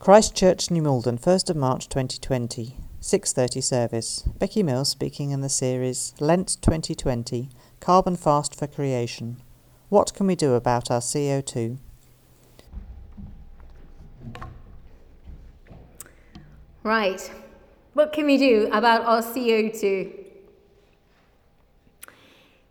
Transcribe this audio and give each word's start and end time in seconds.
Christchurch, 0.00 0.70
New 0.70 0.82
Malden, 0.82 1.18
1st 1.18 1.50
of 1.50 1.56
March 1.56 1.88
2020, 1.88 2.76
6:30 3.00 3.60
service. 3.60 4.22
Becky 4.38 4.62
Mills 4.62 4.90
speaking 4.90 5.32
in 5.32 5.40
the 5.40 5.48
series 5.48 6.14
Lent 6.20 6.56
2020: 6.62 7.48
Carbon 7.80 8.14
Fast 8.14 8.54
for 8.54 8.68
Creation. 8.68 9.42
What 9.88 10.14
can 10.14 10.28
we 10.28 10.36
do 10.36 10.54
about 10.54 10.88
our 10.88 11.00
CO2? 11.00 11.78
Right. 16.84 17.32
What 17.92 18.12
can 18.12 18.24
we 18.24 18.38
do 18.38 18.68
about 18.72 19.04
our 19.04 19.20
CO2? 19.20 20.12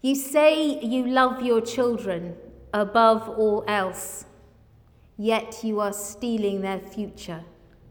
You 0.02 0.16
say 0.16 0.80
you 0.80 1.06
love 1.06 1.42
your 1.42 1.60
children 1.60 2.38
above 2.74 3.28
all 3.28 3.66
else 3.68 4.24
yet 5.18 5.64
you 5.64 5.80
are 5.80 5.94
stealing 5.94 6.62
their 6.62 6.80
future 6.80 7.44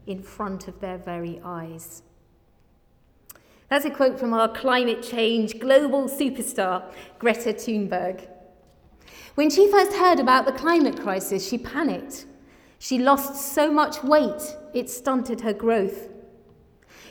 in 0.05 0.21
front 0.21 0.67
of 0.67 0.79
their 0.79 0.97
very 0.97 1.41
eyes. 1.43 2.01
That's 3.69 3.85
a 3.85 3.89
quote 3.89 4.17
from 4.17 4.33
our 4.33 4.47
climate 4.47 5.03
change 5.03 5.59
global 5.59 6.07
superstar, 6.07 6.83
Greta 7.19 7.53
Thunberg. 7.53 8.27
When 9.35 9.49
she 9.49 9.69
first 9.69 9.93
heard 9.93 10.19
about 10.19 10.45
the 10.45 10.53
climate 10.53 10.99
crisis, 11.01 11.47
she 11.47 11.57
panicked. 11.57 12.25
She 12.79 12.97
lost 12.97 13.53
so 13.53 13.69
much 13.71 14.03
weight, 14.03 14.55
it 14.73 14.89
stunted 14.89 15.41
her 15.41 15.53
growth. 15.53 16.09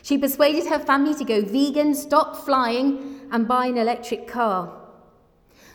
She 0.02 0.16
persuaded 0.16 0.66
her 0.66 0.78
family 0.78 1.14
to 1.16 1.24
go 1.24 1.42
vegan, 1.42 1.94
stop 1.94 2.36
flying, 2.44 3.28
and 3.30 3.46
buy 3.46 3.66
an 3.66 3.76
electric 3.76 4.26
car. 4.26 4.72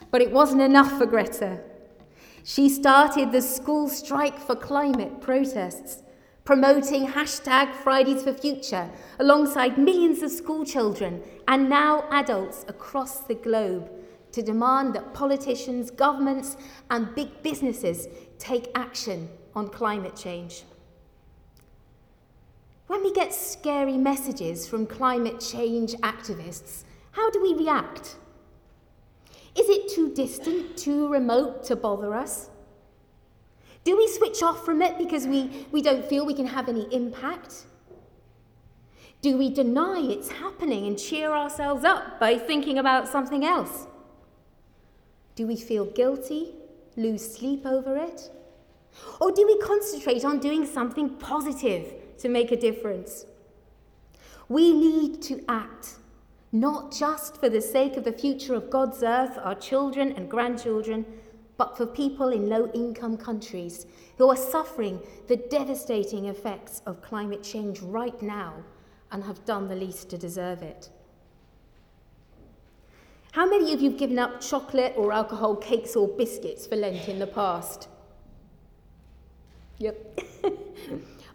But 0.09 0.21
it 0.21 0.31
wasn't 0.31 0.61
enough 0.61 0.97
for 0.97 1.05
Greta. 1.05 1.59
She 2.44 2.70
started 2.70 3.31
the 3.31 3.41
School 3.41 3.88
Strike 3.88 4.40
for 4.40 4.55
Climate 4.55 5.22
protests, 5.22 6.02
promoting 6.44 7.08
hashtag 7.08 7.73
Fridays 7.73 8.23
for 8.23 8.34
Future 8.34 8.90
alongside 9.20 9.77
millions 9.77 10.23
of 10.23 10.31
school 10.31 10.66
children 10.66 11.22
and 11.48 11.70
now 11.70 12.06
adults 12.09 12.66
across 12.67 13.20
the 13.20 13.36
globe 13.36 13.92
to 14.31 14.42
demand 14.42 14.95
that 14.95 15.14
politicians, 15.14 15.92
governments, 15.92 16.58
and 16.89 17.14
big 17.14 17.44
businesses 17.44 18.08
take 18.39 18.72
action 18.73 19.30
on 19.53 19.67
climate 19.67 20.16
change. 20.16 20.64
When 22.88 23.03
we 23.03 23.14
get 23.14 23.33
scary 23.33 23.98
messages 23.98 24.67
from 24.67 24.88
climate 24.88 25.39
change 25.39 25.94
activists, 25.98 26.86
how 27.11 27.30
do 27.30 27.42
we 27.42 27.53
react? 27.53 28.16
Is 29.55 29.67
it 29.69 29.89
too 29.89 30.13
distant, 30.13 30.77
too 30.77 31.07
remote 31.09 31.63
to 31.66 31.75
bother 31.75 32.13
us? 32.13 32.49
Do 33.83 33.97
we 33.97 34.08
switch 34.08 34.43
off 34.43 34.63
from 34.63 34.81
it 34.81 34.97
because 34.97 35.25
we, 35.25 35.66
we 35.71 35.81
don't 35.81 36.05
feel 36.05 36.25
we 36.25 36.33
can 36.33 36.47
have 36.47 36.69
any 36.69 36.93
impact? 36.93 37.66
Do 39.21 39.38
we 39.38 39.49
deny 39.49 39.99
it's 39.99 40.30
happening 40.30 40.88
and 40.88 40.97
cheer 40.97 41.31
ourselves 41.31 41.83
up 41.83 42.19
by 42.19 42.38
thinking 42.38 42.77
about 42.77 43.08
something 43.08 43.45
else? 43.45 43.88
Do 45.35 45.47
we 45.47 45.55
feel 45.55 45.86
guilty, 45.86 46.53
lose 46.95 47.36
sleep 47.36 47.65
over 47.65 47.97
it? 47.97 48.30
Or 49.19 49.31
do 49.31 49.45
we 49.45 49.58
concentrate 49.59 50.25
on 50.25 50.39
doing 50.39 50.65
something 50.65 51.09
positive 51.17 52.17
to 52.19 52.30
make 52.30 52.52
a 52.52 52.58
difference? 52.58 53.25
We 54.49 54.73
need 54.73 55.21
to 55.23 55.43
act 55.47 55.95
not 56.52 56.91
just 56.91 57.38
for 57.38 57.49
the 57.49 57.61
sake 57.61 57.95
of 57.95 58.03
the 58.03 58.11
future 58.11 58.53
of 58.53 58.69
God's 58.69 59.03
earth, 59.03 59.38
our 59.41 59.55
children 59.55 60.11
and 60.17 60.30
grandchildren, 60.30 61.05
but 61.58 61.77
for 61.77 61.85
people 61.85 62.30
in 62.30 62.49
low 62.49 62.69
income 62.73 63.17
countries 63.17 63.85
who 64.17 64.30
are 64.30 64.35
suffering 64.35 64.99
the 65.27 65.38
devastating 65.38 66.25
effects 66.25 66.81
of 66.85 67.02
climate 67.02 67.43
change 67.43 67.80
right 67.81 68.21
now 68.21 68.55
and 69.11 69.23
have 69.23 69.45
done 69.45 69.67
the 69.67 69.75
least 69.75 70.09
to 70.09 70.17
deserve 70.17 70.61
it. 70.61 70.89
How 73.31 73.49
many 73.49 73.73
of 73.73 73.80
you 73.80 73.91
have 73.91 73.99
given 73.99 74.19
up 74.19 74.42
chocolate 74.42 74.93
or 74.97 75.14
alcohol 75.14 75.55
cakes 75.55 75.95
or 75.95 76.08
biscuits 76.08 76.67
for 76.67 76.76
Lent 76.76 77.08
in 77.08 77.20
the 77.20 77.27
past? 77.27 77.87
Yep. 79.77 80.20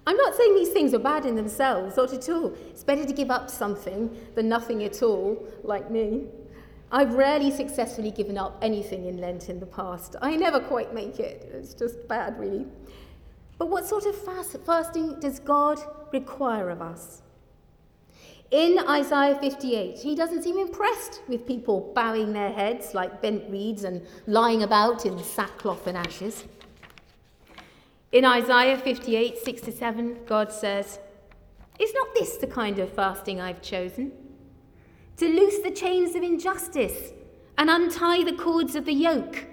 I'm 0.07 0.17
not 0.17 0.37
saying 0.37 0.55
these 0.55 0.71
things 0.71 0.95
are 0.95 1.01
bad 1.01 1.27
in 1.27 1.35
themselves, 1.35 1.97
not 1.97 2.13
at 2.13 2.29
all. 2.29 2.55
It's 2.71 2.85
better 2.85 3.05
to 3.05 3.13
give 3.13 3.31
up 3.31 3.51
something 3.51 4.17
than 4.35 4.49
nothing 4.49 4.85
at 4.85 5.03
all, 5.03 5.47
like 5.65 5.91
me. 5.91 6.27
I've 6.93 7.15
rarely 7.15 7.51
successfully 7.51 8.13
given 8.13 8.39
up 8.39 8.57
anything 8.63 9.07
in 9.07 9.19
Lent 9.19 9.49
in 9.49 9.59
the 9.59 9.67
past. 9.67 10.15
I 10.23 10.37
never 10.37 10.61
quite 10.61 10.95
make 10.95 11.19
it. 11.19 11.51
It's 11.53 11.75
just 11.75 12.07
bad, 12.07 12.39
really. 12.39 12.67
But 13.59 13.69
what 13.69 13.87
sort 13.87 14.07
of 14.07 14.17
fast, 14.17 14.57
fasting 14.65 15.19
does 15.19 15.41
God 15.41 15.81
require 16.13 16.71
of 16.71 16.81
us? 16.81 17.23
In 18.53 18.79
Isaiah 18.89 19.37
58, 19.41 19.99
he 19.99 20.15
doesn't 20.15 20.45
seem 20.45 20.57
impressed 20.59 21.21
with 21.27 21.49
people 21.49 21.91
bowing 21.97 22.33
their 22.33 22.53
heads 22.53 22.95
like 22.95 23.21
bent 23.21 23.51
reeds 23.51 23.83
and 23.83 24.07
lying 24.29 24.63
about 24.63 25.05
in 25.05 25.19
sackcloth 25.19 25.89
and 25.89 25.99
ashes. 25.99 26.45
In 28.17 28.25
Isaiah 28.25 28.79
58, 28.79 29.37
6 29.45 29.61
to 29.61 29.73
7, 29.73 30.21
God 30.25 30.51
says, 30.51 31.01
Is 31.79 31.93
not 31.93 32.15
this 32.15 32.39
the 32.39 32.47
kind 32.47 32.79
of 32.79 32.91
fasting 32.91 33.43
I've 33.43 33.61
chosen? 33.61 34.11
To 35.19 35.29
loose 35.29 35.59
the 35.59 35.71
chains 35.71 36.15
of 36.17 36.23
injustice 36.23 37.13
and 37.59 37.69
untie 37.69 38.25
the 38.25 38.33
cords 38.33 38.75
of 38.75 38.87
the 38.87 38.95
yoke, 38.95 39.45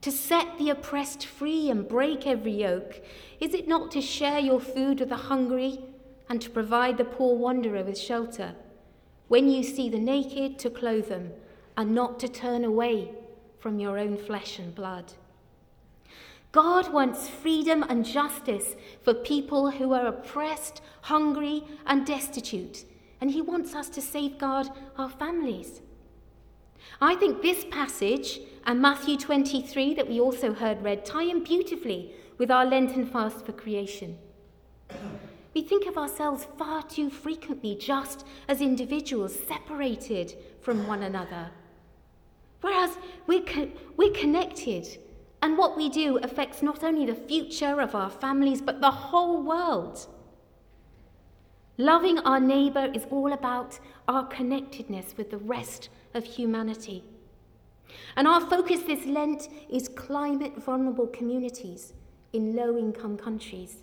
to 0.00 0.10
set 0.10 0.56
the 0.56 0.70
oppressed 0.70 1.26
free 1.26 1.68
and 1.68 1.86
break 1.86 2.26
every 2.26 2.52
yoke. 2.52 3.04
Is 3.38 3.52
it 3.52 3.68
not 3.68 3.90
to 3.90 4.00
share 4.00 4.38
your 4.38 4.60
food 4.60 5.00
with 5.00 5.10
the 5.10 5.16
hungry 5.16 5.80
and 6.30 6.40
to 6.40 6.48
provide 6.48 6.96
the 6.96 7.04
poor 7.04 7.36
wanderer 7.36 7.84
with 7.84 7.98
shelter? 7.98 8.54
When 9.28 9.50
you 9.50 9.62
see 9.62 9.90
the 9.90 9.98
naked, 9.98 10.58
to 10.60 10.70
clothe 10.70 11.10
them, 11.10 11.32
and 11.76 11.94
not 11.94 12.18
to 12.20 12.28
turn 12.28 12.64
away 12.64 13.10
from 13.58 13.78
your 13.78 13.98
own 13.98 14.16
flesh 14.16 14.58
and 14.58 14.74
blood. 14.74 15.12
God 16.52 16.92
wants 16.92 17.28
freedom 17.28 17.84
and 17.88 18.04
justice 18.04 18.74
for 19.02 19.14
people 19.14 19.70
who 19.70 19.92
are 19.92 20.06
oppressed, 20.06 20.82
hungry, 21.02 21.62
and 21.86 22.04
destitute, 22.04 22.84
and 23.20 23.30
He 23.30 23.40
wants 23.40 23.74
us 23.74 23.88
to 23.90 24.02
safeguard 24.02 24.68
our 24.98 25.08
families. 25.08 25.80
I 27.00 27.14
think 27.14 27.40
this 27.40 27.64
passage 27.70 28.40
and 28.66 28.80
Matthew 28.80 29.16
23, 29.16 29.94
that 29.94 30.08
we 30.08 30.20
also 30.20 30.52
heard 30.52 30.82
read, 30.82 31.04
tie 31.04 31.22
in 31.22 31.44
beautifully 31.44 32.12
with 32.36 32.50
our 32.50 32.64
Lenten 32.64 33.06
fast 33.06 33.46
for 33.46 33.52
creation. 33.52 34.18
We 35.52 35.62
think 35.62 35.86
of 35.86 35.98
ourselves 35.98 36.46
far 36.58 36.84
too 36.84 37.10
frequently 37.10 37.74
just 37.74 38.24
as 38.46 38.60
individuals 38.60 39.36
separated 39.48 40.36
from 40.60 40.86
one 40.86 41.02
another. 41.02 41.50
Whereas 42.60 42.96
we're, 43.26 43.42
co- 43.42 43.72
we're 43.96 44.12
connected 44.12 44.86
and 45.42 45.56
what 45.56 45.76
we 45.76 45.88
do 45.88 46.18
affects 46.18 46.62
not 46.62 46.84
only 46.84 47.06
the 47.06 47.14
future 47.14 47.80
of 47.80 47.94
our 47.94 48.10
families, 48.10 48.60
but 48.60 48.80
the 48.80 48.90
whole 48.90 49.42
world. 49.42 50.06
Loving 51.78 52.18
our 52.18 52.40
neighbour 52.40 52.90
is 52.94 53.06
all 53.10 53.32
about 53.32 53.78
our 54.06 54.26
connectedness 54.26 55.14
with 55.16 55.30
the 55.30 55.38
rest 55.38 55.88
of 56.12 56.24
humanity. 56.24 57.04
And 58.16 58.28
our 58.28 58.40
focus 58.40 58.82
this 58.82 59.06
Lent 59.06 59.48
is 59.70 59.88
climate 59.88 60.62
vulnerable 60.62 61.06
communities 61.06 61.94
in 62.32 62.54
low 62.54 62.76
income 62.76 63.16
countries. 63.16 63.78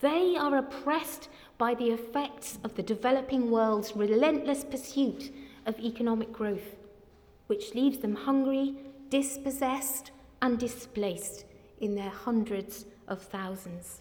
They 0.00 0.36
are 0.36 0.56
oppressed 0.56 1.28
by 1.56 1.74
the 1.74 1.90
effects 1.90 2.58
of 2.64 2.74
the 2.74 2.82
developing 2.82 3.50
world's 3.50 3.96
relentless 3.96 4.64
pursuit 4.64 5.32
of 5.66 5.78
economic 5.80 6.32
growth, 6.32 6.76
which 7.46 7.74
leaves 7.74 7.98
them 7.98 8.14
hungry, 8.14 8.74
dispossessed, 9.08 10.10
and 10.42 10.58
displaced 10.58 11.44
in 11.80 11.94
their 11.94 12.10
hundreds 12.10 12.86
of 13.06 13.22
thousands. 13.22 14.00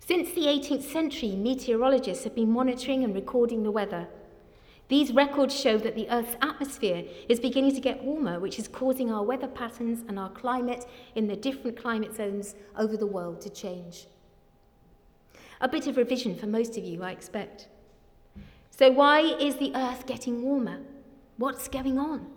Since 0.00 0.32
the 0.32 0.42
18th 0.42 0.82
century, 0.82 1.34
meteorologists 1.34 2.24
have 2.24 2.34
been 2.34 2.52
monitoring 2.52 3.02
and 3.02 3.14
recording 3.14 3.64
the 3.64 3.72
weather. 3.72 4.06
These 4.88 5.10
records 5.10 5.58
show 5.58 5.78
that 5.78 5.96
the 5.96 6.08
Earth's 6.08 6.36
atmosphere 6.40 7.04
is 7.28 7.40
beginning 7.40 7.74
to 7.74 7.80
get 7.80 8.04
warmer, 8.04 8.38
which 8.38 8.60
is 8.60 8.68
causing 8.68 9.10
our 9.10 9.24
weather 9.24 9.48
patterns 9.48 10.04
and 10.06 10.16
our 10.16 10.30
climate 10.30 10.86
in 11.16 11.26
the 11.26 11.34
different 11.34 11.76
climate 11.76 12.14
zones 12.14 12.54
over 12.78 12.96
the 12.96 13.06
world 13.06 13.40
to 13.40 13.50
change. 13.50 14.06
A 15.60 15.68
bit 15.68 15.88
of 15.88 15.96
revision 15.96 16.36
for 16.36 16.46
most 16.46 16.78
of 16.78 16.84
you, 16.84 17.02
I 17.02 17.10
expect. 17.10 17.66
So, 18.70 18.92
why 18.92 19.22
is 19.22 19.56
the 19.56 19.74
Earth 19.74 20.06
getting 20.06 20.42
warmer? 20.42 20.78
What's 21.36 21.66
going 21.66 21.98
on? 21.98 22.35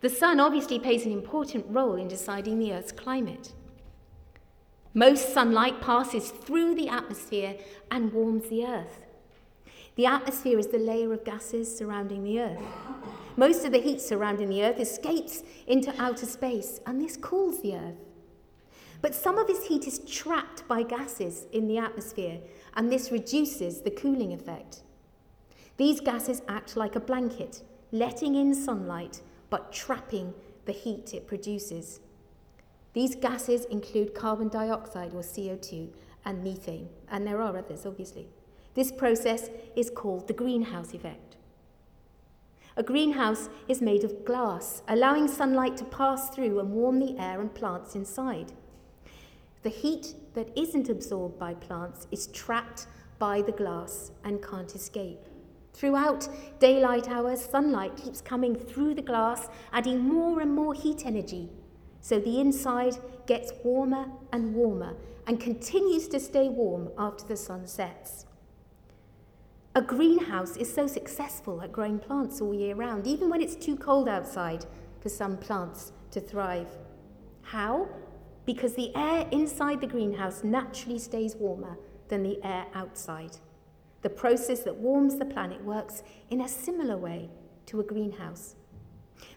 The 0.00 0.10
sun 0.10 0.40
obviously 0.40 0.78
plays 0.78 1.06
an 1.06 1.12
important 1.12 1.66
role 1.68 1.94
in 1.94 2.08
deciding 2.08 2.58
the 2.58 2.72
Earth's 2.72 2.92
climate. 2.92 3.52
Most 4.92 5.32
sunlight 5.32 5.80
passes 5.80 6.30
through 6.30 6.74
the 6.74 6.88
atmosphere 6.88 7.56
and 7.90 8.12
warms 8.12 8.48
the 8.48 8.66
Earth. 8.66 9.06
The 9.96 10.06
atmosphere 10.06 10.58
is 10.58 10.68
the 10.68 10.78
layer 10.78 11.12
of 11.12 11.24
gases 11.24 11.74
surrounding 11.74 12.24
the 12.24 12.40
Earth. 12.40 12.62
Most 13.36 13.64
of 13.64 13.72
the 13.72 13.80
heat 13.80 14.00
surrounding 14.00 14.50
the 14.50 14.62
Earth 14.62 14.78
escapes 14.78 15.42
into 15.66 15.94
outer 16.00 16.26
space, 16.26 16.80
and 16.86 17.00
this 17.00 17.16
cools 17.16 17.62
the 17.62 17.76
Earth. 17.76 17.96
But 19.00 19.14
some 19.14 19.38
of 19.38 19.46
this 19.46 19.66
heat 19.66 19.86
is 19.86 19.98
trapped 20.00 20.66
by 20.68 20.82
gases 20.82 21.46
in 21.52 21.68
the 21.68 21.78
atmosphere, 21.78 22.40
and 22.74 22.90
this 22.90 23.10
reduces 23.10 23.82
the 23.82 23.90
cooling 23.90 24.32
effect. 24.32 24.82
These 25.76 26.00
gases 26.00 26.42
act 26.48 26.76
like 26.76 26.96
a 26.96 27.00
blanket, 27.00 27.62
letting 27.92 28.34
in 28.34 28.54
sunlight 28.54 29.20
but 29.50 29.72
trapping 29.72 30.34
the 30.64 30.72
heat 30.72 31.14
it 31.14 31.26
produces. 31.26 32.00
These 32.92 33.14
gases 33.14 33.66
include 33.66 34.14
carbon 34.14 34.48
dioxide 34.48 35.12
or 35.12 35.20
CO2 35.20 35.90
and 36.24 36.42
methane, 36.42 36.88
and 37.10 37.26
there 37.26 37.40
are 37.40 37.56
others, 37.56 37.86
obviously. 37.86 38.26
This 38.74 38.90
process 38.90 39.50
is 39.74 39.90
called 39.90 40.28
the 40.28 40.34
greenhouse 40.34 40.92
effect. 40.92 41.36
A 42.78 42.82
greenhouse 42.82 43.48
is 43.68 43.80
made 43.80 44.04
of 44.04 44.24
glass, 44.26 44.82
allowing 44.88 45.28
sunlight 45.28 45.78
to 45.78 45.84
pass 45.84 46.28
through 46.28 46.60
and 46.60 46.72
warm 46.72 46.98
the 46.98 47.18
air 47.18 47.40
and 47.40 47.54
plants 47.54 47.94
inside. 47.94 48.52
The 49.62 49.70
heat 49.70 50.14
that 50.34 50.50
isn't 50.56 50.90
absorbed 50.90 51.38
by 51.38 51.54
plants 51.54 52.06
is 52.10 52.26
trapped 52.28 52.86
by 53.18 53.40
the 53.40 53.52
glass 53.52 54.10
and 54.24 54.42
can't 54.42 54.74
escape. 54.74 55.20
Throughout 55.76 56.26
daylight 56.58 57.06
hours, 57.06 57.44
sunlight 57.44 57.98
keeps 57.98 58.22
coming 58.22 58.56
through 58.56 58.94
the 58.94 59.02
glass, 59.02 59.50
adding 59.74 60.08
more 60.08 60.40
and 60.40 60.50
more 60.54 60.72
heat 60.72 61.04
energy. 61.04 61.50
So 62.00 62.18
the 62.18 62.40
inside 62.40 62.96
gets 63.26 63.52
warmer 63.62 64.06
and 64.32 64.54
warmer 64.54 64.96
and 65.26 65.38
continues 65.38 66.08
to 66.08 66.18
stay 66.18 66.48
warm 66.48 66.88
after 66.96 67.26
the 67.26 67.36
sun 67.36 67.66
sets. 67.66 68.24
A 69.74 69.82
greenhouse 69.82 70.56
is 70.56 70.72
so 70.72 70.86
successful 70.86 71.60
at 71.60 71.72
growing 71.72 71.98
plants 71.98 72.40
all 72.40 72.54
year 72.54 72.74
round, 72.74 73.06
even 73.06 73.28
when 73.28 73.42
it's 73.42 73.54
too 73.54 73.76
cold 73.76 74.08
outside 74.08 74.64
for 75.02 75.10
some 75.10 75.36
plants 75.36 75.92
to 76.12 76.20
thrive. 76.22 76.68
How? 77.42 77.86
Because 78.46 78.74
the 78.76 78.96
air 78.96 79.28
inside 79.30 79.82
the 79.82 79.86
greenhouse 79.86 80.42
naturally 80.42 80.98
stays 80.98 81.36
warmer 81.36 81.76
than 82.08 82.22
the 82.22 82.42
air 82.42 82.64
outside. 82.72 83.36
The 84.02 84.10
process 84.10 84.60
that 84.60 84.76
warms 84.76 85.16
the 85.16 85.24
planet 85.24 85.64
works 85.64 86.02
in 86.30 86.40
a 86.40 86.48
similar 86.48 86.96
way 86.96 87.30
to 87.66 87.80
a 87.80 87.84
greenhouse. 87.84 88.54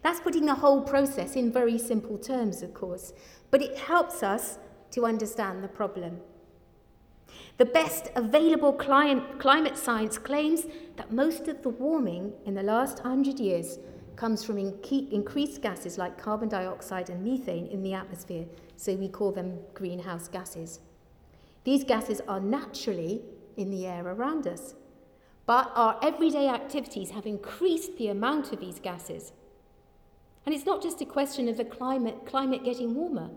That's 0.03 0.19
putting 0.19 0.45
the 0.45 0.56
whole 0.56 0.81
process 0.81 1.35
in 1.35 1.51
very 1.51 1.77
simple 1.77 2.17
terms, 2.17 2.61
of 2.61 2.73
course, 2.73 3.13
but 3.51 3.61
it 3.61 3.77
helps 3.77 4.23
us 4.23 4.59
to 4.91 5.06
understand 5.06 5.63
the 5.63 5.67
problem. 5.67 6.19
The 7.57 7.65
best 7.65 8.09
available 8.15 8.73
climate 8.73 9.77
science 9.77 10.17
claims 10.17 10.65
that 10.95 11.12
most 11.12 11.47
of 11.47 11.62
the 11.62 11.69
warming 11.69 12.33
in 12.45 12.53
the 12.53 12.63
last 12.63 13.00
hundred 13.00 13.39
years 13.39 13.79
comes 14.15 14.44
from 14.44 14.57
increased 14.57 15.62
gases 15.62 15.97
like 15.97 16.17
carbon 16.17 16.50
dioxide 16.50 17.09
and 17.09 17.23
methane 17.23 17.67
in 17.67 17.83
the 17.83 17.94
atmosphere, 17.94 18.45
so 18.75 18.94
we 18.95 19.07
call 19.07 19.31
them 19.31 19.59
greenhouse 19.73 20.27
gases. 20.27 20.79
These 21.63 21.83
gases 21.83 22.21
are 22.27 22.39
naturally 22.39 23.21
in 23.59 23.69
the 23.69 23.85
air 23.85 24.07
around 24.07 24.47
us. 24.47 24.73
But 25.45 25.71
our 25.75 26.00
everyday 26.01 26.47
activities 26.47 27.11
have 27.11 27.25
increased 27.25 27.97
the 27.97 28.07
amount 28.07 28.51
of 28.51 28.59
these 28.59 28.79
gases. 28.79 29.31
And 30.45 30.56
it's 30.56 30.65
not 30.65 30.81
just 30.81 31.01
a 31.01 31.06
question 31.06 31.47
of 31.47 31.57
the 31.57 31.65
climate, 31.65 32.25
climate 32.25 32.63
getting 32.63 32.95
warmer. 32.95 33.29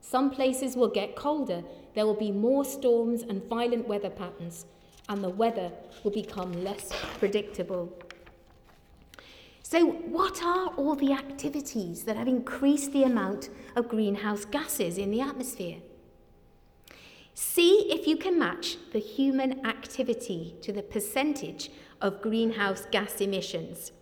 Some 0.00 0.30
places 0.30 0.76
will 0.76 0.88
get 0.88 1.16
colder, 1.16 1.62
there 1.94 2.06
will 2.06 2.14
be 2.14 2.30
more 2.30 2.64
storms 2.64 3.22
and 3.22 3.44
violent 3.48 3.88
weather 3.88 4.10
patterns, 4.10 4.66
and 5.08 5.22
the 5.22 5.28
weather 5.28 5.72
will 6.04 6.10
become 6.12 6.52
less 6.64 6.92
predictable. 7.18 7.92
So, 9.62 9.84
what 9.84 10.44
are 10.44 10.68
all 10.76 10.94
the 10.94 11.12
activities 11.12 12.04
that 12.04 12.16
have 12.16 12.28
increased 12.28 12.92
the 12.92 13.02
amount 13.02 13.48
of 13.74 13.88
greenhouse 13.88 14.44
gases 14.44 14.96
in 14.96 15.10
the 15.10 15.20
atmosphere? 15.20 15.78
See 17.38 17.92
if 17.92 18.06
you 18.06 18.16
can 18.16 18.38
match 18.38 18.78
the 18.94 18.98
human 18.98 19.66
activity 19.66 20.56
to 20.62 20.72
the 20.72 20.80
percentage 20.80 21.70
of 22.00 22.22
greenhouse 22.22 22.86
gas 22.90 23.20
emissions. 23.20 23.92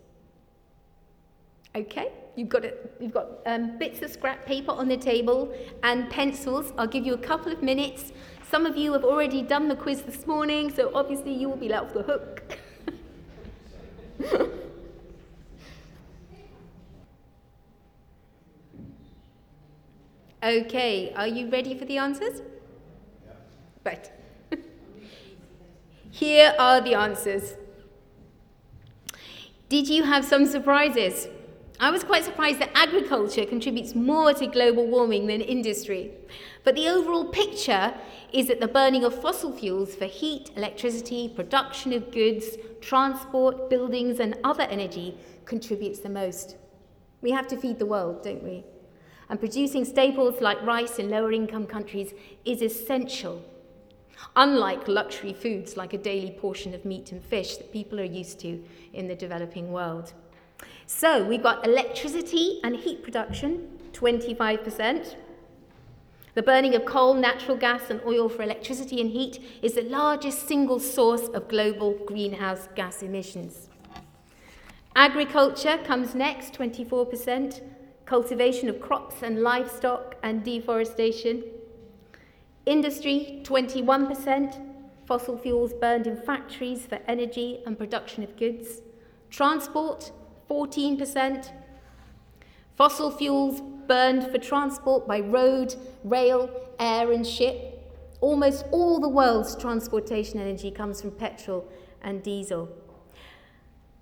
Okay, 1.75 2.13
you've 2.37 2.47
got, 2.47 2.63
you've 2.97 3.13
got 3.13 3.27
um, 3.45 3.77
bits 3.77 4.01
of 4.01 4.09
scrap 4.09 4.45
paper 4.45 4.71
on 4.71 4.87
the 4.87 4.95
table 4.95 5.53
and 5.83 6.09
pencils. 6.09 6.71
I'll 6.77 6.87
give 6.87 7.05
you 7.05 7.13
a 7.13 7.17
couple 7.17 7.51
of 7.51 7.61
minutes. 7.61 8.13
Some 8.49 8.65
of 8.65 8.77
you 8.77 8.93
have 8.93 9.03
already 9.03 9.41
done 9.41 9.67
the 9.67 9.75
quiz 9.75 10.03
this 10.03 10.25
morning, 10.25 10.73
so 10.73 10.89
obviously 10.95 11.33
you 11.33 11.49
will 11.49 11.57
be 11.57 11.67
let 11.67 11.83
off 11.83 11.93
the 11.93 12.03
hook. 12.03 12.57
okay, 20.41 21.13
are 21.17 21.27
you 21.27 21.49
ready 21.49 21.77
for 21.77 21.83
the 21.83 21.97
answers? 21.97 22.39
Right. 23.85 24.11
Here 26.09 26.55
are 26.57 26.81
the 26.81 26.95
answers. 26.95 27.53
Did 29.69 29.87
you 29.87 30.03
have 30.03 30.25
some 30.25 30.45
surprises? 30.47 31.27
I 31.79 31.91
was 31.91 32.03
quite 32.03 32.23
surprised 32.23 32.59
that 32.59 32.71
agriculture 32.73 33.45
contributes 33.45 33.93
more 33.93 34.33
to 34.33 34.47
global 34.47 34.87
warming 34.87 35.27
than 35.27 35.41
industry. 35.41 36.11
But 36.63 36.75
the 36.75 36.87
overall 36.87 37.25
picture 37.25 37.93
is 38.31 38.47
that 38.47 38.59
the 38.59 38.67
burning 38.67 39.03
of 39.03 39.21
fossil 39.21 39.51
fuels 39.51 39.93
for 39.93 40.05
heat, 40.05 40.51
electricity, 40.55 41.29
production 41.35 41.93
of 41.93 42.11
goods, 42.11 42.57
transport, 42.81 43.69
buildings, 43.69 44.19
and 44.19 44.37
other 44.43 44.63
energy 44.63 45.17
contributes 45.43 45.99
the 45.99 46.09
most. 46.09 46.55
We 47.21 47.31
have 47.31 47.47
to 47.47 47.57
feed 47.57 47.77
the 47.77 47.85
world, 47.85 48.23
don't 48.23 48.43
we? 48.43 48.63
And 49.29 49.39
producing 49.39 49.85
staples 49.85 50.41
like 50.41 50.61
rice 50.61 50.97
in 50.97 51.09
lower 51.09 51.33
income 51.33 51.67
countries 51.67 52.13
is 52.45 52.61
essential 52.61 53.43
unlike 54.35 54.87
luxury 54.87 55.33
foods 55.33 55.77
like 55.77 55.93
a 55.93 55.97
daily 55.97 56.31
portion 56.31 56.73
of 56.73 56.85
meat 56.85 57.11
and 57.11 57.23
fish 57.23 57.57
that 57.57 57.71
people 57.71 57.99
are 57.99 58.03
used 58.03 58.39
to 58.41 58.63
in 58.93 59.07
the 59.07 59.15
developing 59.15 59.71
world. 59.71 60.13
So 60.85 61.23
we've 61.23 61.43
got 61.43 61.65
electricity 61.65 62.59
and 62.63 62.75
heat 62.75 63.03
production, 63.03 63.67
25%. 63.93 65.15
The 66.35 66.43
burning 66.43 66.75
of 66.75 66.83
coal, 66.85 67.13
natural 67.13 67.55
gas, 67.55 67.89
and 67.89 68.01
oil 68.05 68.27
for 68.27 68.43
electricity 68.43 68.99
and 68.99 69.09
heat 69.09 69.41
is 69.61 69.75
the 69.75 69.83
largest 69.83 70.47
single 70.47 70.79
source 70.79 71.29
of 71.29 71.47
global 71.47 71.93
greenhouse 72.05 72.67
gas 72.75 73.01
emissions. 73.01 73.69
Agriculture 74.97 75.77
comes 75.85 76.13
next, 76.13 76.53
24%. 76.53 77.61
Cultivation 78.05 78.69
of 78.69 78.79
crops 78.79 79.23
and 79.23 79.41
livestock 79.41 80.15
and 80.23 80.43
deforestation, 80.43 81.43
Industry, 82.65 83.41
21%. 83.43 84.59
Fossil 85.05 85.37
fuels 85.37 85.71
burned 85.73 86.07
in 86.07 86.17
factories 86.17 86.87
for 86.87 86.99
energy 87.07 87.59
and 87.65 87.77
production 87.77 88.23
of 88.23 88.35
goods. 88.37 88.81
Transport, 89.29 90.11
14%. 90.49 91.51
Fossil 92.75 93.11
fuels 93.11 93.61
burned 93.87 94.31
for 94.31 94.39
transport 94.39 95.07
by 95.07 95.19
road, 95.19 95.75
rail, 96.03 96.49
air, 96.79 97.11
and 97.11 97.25
ship. 97.25 97.83
Almost 98.19 98.65
all 98.71 98.99
the 98.99 99.09
world's 99.09 99.55
transportation 99.55 100.39
energy 100.39 100.71
comes 100.71 101.01
from 101.01 101.11
petrol 101.11 101.69
and 102.01 102.23
diesel. 102.23 102.69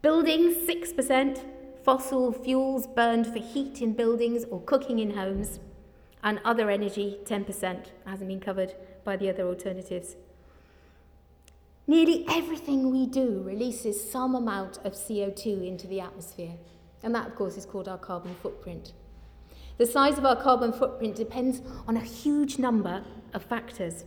Buildings, 0.01 0.55
6%. 0.65 1.43
Fossil 1.83 2.31
fuels 2.31 2.87
burned 2.87 3.27
for 3.27 3.39
heat 3.39 3.81
in 3.81 3.91
buildings 3.91 4.45
or 4.49 4.61
cooking 4.61 4.99
in 4.99 5.11
homes 5.11 5.59
and 6.23 6.39
other 6.45 6.69
energy 6.69 7.19
10% 7.25 7.87
hasn't 8.05 8.29
been 8.29 8.39
covered 8.39 8.73
by 9.03 9.17
the 9.17 9.29
other 9.29 9.45
alternatives. 9.45 10.15
Nearly 11.85 12.25
everything 12.29 12.91
we 12.91 13.05
do 13.05 13.43
releases 13.43 14.09
some 14.09 14.35
amount 14.35 14.77
of 14.85 14.93
CO2 14.93 15.67
into 15.67 15.85
the 15.85 15.99
atmosphere, 15.99 16.53
and 17.03 17.13
that, 17.13 17.27
of 17.27 17.35
course, 17.35 17.57
is 17.57 17.65
called 17.65 17.89
our 17.89 17.97
carbon 17.97 18.35
footprint. 18.41 18.93
The 19.77 19.85
size 19.85 20.17
of 20.17 20.25
our 20.25 20.41
carbon 20.41 20.71
footprint 20.71 21.15
depends 21.15 21.61
on 21.87 21.97
a 21.97 22.01
huge 22.01 22.57
number 22.57 23.03
of 23.33 23.43
factors. 23.43 24.05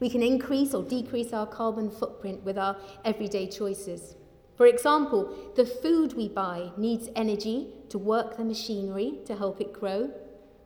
We 0.00 0.08
can 0.08 0.22
increase 0.22 0.72
or 0.72 0.82
decrease 0.82 1.34
our 1.34 1.46
carbon 1.46 1.90
footprint 1.90 2.42
with 2.42 2.56
our 2.56 2.78
everyday 3.04 3.48
choices. 3.48 4.16
For 4.56 4.66
example, 4.66 5.34
the 5.56 5.66
food 5.66 6.14
we 6.14 6.28
buy 6.28 6.70
needs 6.78 7.08
energy 7.14 7.68
to 7.90 7.98
work 7.98 8.36
the 8.36 8.44
machinery 8.44 9.18
to 9.26 9.36
help 9.36 9.60
it 9.60 9.72
grow 9.72 10.10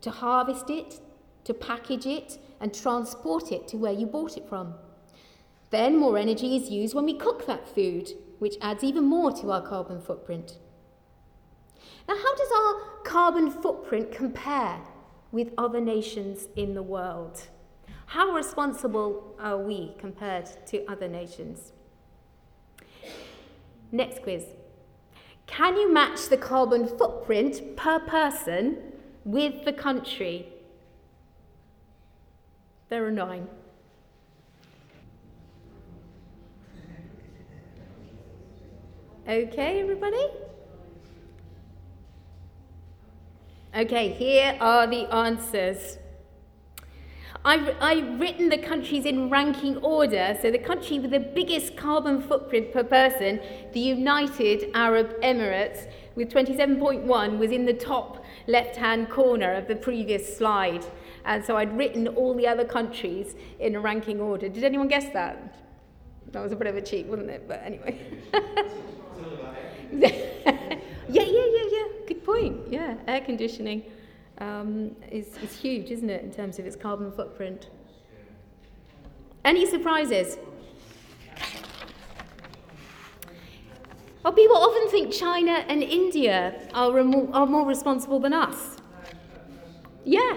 to 0.00 0.10
harvest 0.10 0.70
it, 0.70 1.00
to 1.44 1.54
package 1.54 2.06
it, 2.06 2.38
and 2.60 2.74
transport 2.74 3.52
it 3.52 3.68
to 3.68 3.76
where 3.76 3.92
you 3.92 4.06
bought 4.06 4.36
it 4.36 4.48
from. 4.48 4.74
Then 5.70 5.98
more 5.98 6.16
energy 6.16 6.56
is 6.56 6.70
used 6.70 6.94
when 6.94 7.04
we 7.04 7.14
cook 7.14 7.46
that 7.46 7.68
food, 7.68 8.12
which 8.38 8.56
adds 8.60 8.82
even 8.84 9.04
more 9.04 9.32
to 9.32 9.50
our 9.50 9.62
carbon 9.62 10.00
footprint. 10.00 10.58
Now, 12.08 12.16
how 12.16 12.36
does 12.36 12.48
our 12.56 13.02
carbon 13.04 13.50
footprint 13.50 14.10
compare 14.10 14.80
with 15.30 15.52
other 15.58 15.80
nations 15.80 16.48
in 16.56 16.74
the 16.74 16.82
world? 16.82 17.48
How 18.06 18.30
responsible 18.30 19.36
are 19.38 19.58
we 19.58 19.94
compared 19.98 20.48
to 20.68 20.86
other 20.86 21.08
nations? 21.08 21.72
Next 23.92 24.22
quiz. 24.22 24.44
Can 25.46 25.76
you 25.76 25.92
match 25.92 26.28
the 26.28 26.36
carbon 26.36 26.86
footprint 26.86 27.76
per 27.76 27.98
person 27.98 28.87
with 29.24 29.64
the 29.64 29.72
country. 29.72 30.46
There 32.88 33.06
are 33.06 33.10
nine. 33.10 33.46
Okay, 39.28 39.80
everybody? 39.80 40.26
Okay, 43.76 44.08
here 44.12 44.56
are 44.58 44.86
the 44.86 45.04
answers. 45.14 45.98
I've, 47.44 47.76
I've, 47.80 48.18
written 48.18 48.48
the 48.48 48.58
countries 48.58 49.04
in 49.04 49.28
ranking 49.28 49.76
order. 49.78 50.36
So, 50.40 50.50
the 50.50 50.58
country 50.58 50.98
with 50.98 51.10
the 51.10 51.20
biggest 51.20 51.76
carbon 51.76 52.22
footprint 52.22 52.72
per 52.72 52.82
person, 52.82 53.40
the 53.72 53.80
United 53.80 54.70
Arab 54.74 55.20
Emirates, 55.20 55.90
with 56.14 56.30
27.1, 56.30 57.38
was 57.38 57.50
in 57.50 57.66
the 57.66 57.74
top 57.74 58.24
left 58.48 58.74
hand 58.74 59.08
corner 59.08 59.52
of 59.54 59.68
the 59.68 59.76
previous 59.76 60.36
slide. 60.36 60.84
And 61.24 61.44
so, 61.44 61.56
I'd 61.56 61.76
written 61.78 62.08
all 62.08 62.34
the 62.34 62.48
other 62.48 62.64
countries 62.64 63.36
in 63.60 63.76
a 63.76 63.80
ranking 63.80 64.20
order. 64.20 64.48
Did 64.48 64.64
anyone 64.64 64.88
guess 64.88 65.12
that? 65.12 65.54
That 66.32 66.42
was 66.42 66.52
a 66.52 66.56
bit 66.56 66.66
of 66.66 66.76
a 66.76 66.82
cheat, 66.82 67.06
wasn't 67.06 67.30
it? 67.30 67.46
But 67.46 67.62
anyway. 67.64 68.00
yeah, 69.92 70.10
yeah, 71.08 71.22
yeah, 71.22 71.62
yeah. 71.70 71.84
Good 72.06 72.24
point. 72.24 72.70
Yeah, 72.70 72.96
air 73.06 73.20
conditioning 73.20 73.84
um, 74.38 74.94
is, 75.10 75.36
is 75.38 75.56
huge, 75.56 75.90
isn't 75.90 76.10
it, 76.10 76.22
in 76.22 76.32
terms 76.32 76.58
of 76.58 76.66
its 76.66 76.76
carbon 76.76 77.12
footprint? 77.12 77.68
Any 79.44 79.66
surprises? 79.66 80.36
Well, 84.28 84.34
people 84.34 84.58
often 84.58 84.90
think 84.90 85.10
China 85.10 85.64
and 85.68 85.82
India 85.82 86.68
are 86.74 87.02
more, 87.02 87.30
are 87.32 87.46
more 87.46 87.66
responsible 87.66 88.20
than 88.20 88.34
us. 88.34 88.76
Yeah. 90.04 90.36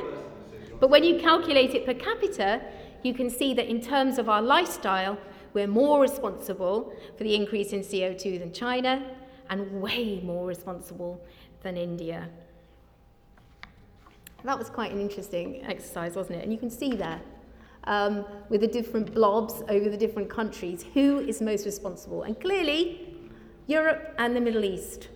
But 0.79 0.89
when 0.89 1.03
you 1.03 1.19
calculate 1.19 1.75
it 1.75 1.85
per 1.85 1.93
capita, 1.93 2.61
you 3.03 3.13
can 3.13 3.29
see 3.29 3.53
that 3.53 3.67
in 3.67 3.81
terms 3.81 4.17
of 4.17 4.29
our 4.29 4.41
lifestyle, 4.41 5.17
we're 5.51 5.67
more 5.67 5.99
responsible 5.99 6.95
for 7.17 7.25
the 7.25 7.35
increase 7.35 7.73
in 7.73 7.81
CO2 7.81 8.39
than 8.39 8.53
China 8.53 9.11
and 9.49 9.81
way 9.81 10.21
more 10.23 10.47
responsible 10.47 11.21
than 11.61 11.75
India. 11.75 12.29
That 14.45 14.57
was 14.57 14.69
quite 14.69 14.93
an 14.93 15.01
interesting 15.01 15.65
exercise, 15.65 16.15
wasn't 16.15 16.39
it? 16.39 16.43
And 16.43 16.53
you 16.53 16.57
can 16.57 16.69
see 16.69 16.95
there 16.95 17.19
um, 17.83 18.23
with 18.47 18.61
the 18.61 18.67
different 18.67 19.13
blobs 19.13 19.63
over 19.67 19.89
the 19.89 19.97
different 19.97 20.29
countries 20.29 20.85
who 20.93 21.19
is 21.19 21.41
most 21.41 21.65
responsible. 21.65 22.23
And 22.23 22.39
clearly, 22.39 23.10
Europe 23.71 24.13
and 24.17 24.35
the 24.35 24.41
Middle 24.41 24.65
East 24.65 25.07